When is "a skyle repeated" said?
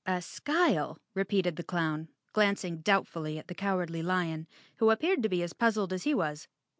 0.07-1.57